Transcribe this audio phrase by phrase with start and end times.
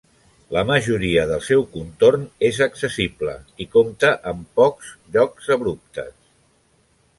[0.55, 6.13] La majoria del seu contorn és accessible i compta amb pocs llocs abruptes.